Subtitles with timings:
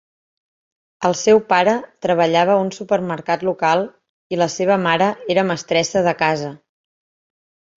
[1.09, 3.85] El seu pare treballava a un supermercat local
[4.37, 6.51] i la seva mare era mestressa de casa.